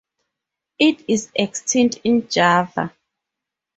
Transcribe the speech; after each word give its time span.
It 0.79 1.05
is 1.07 1.29
extinct 1.35 1.99
in 2.03 2.27
Java. 2.27 2.91